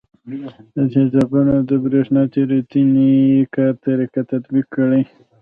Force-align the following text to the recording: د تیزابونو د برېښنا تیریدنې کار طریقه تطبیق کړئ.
د 0.75 0.77
تیزابونو 0.93 1.55
د 1.69 1.71
برېښنا 1.83 2.21
تیریدنې 2.33 3.11
کار 3.55 3.71
طریقه 3.85 4.21
تطبیق 4.31 4.65
کړئ. 4.75 5.01